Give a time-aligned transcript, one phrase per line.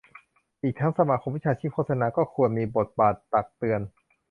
[0.61, 3.81] อีกทั้งสมาคมวิชาชีพโฆษณาก็ควรมีบทบาทตักเตือน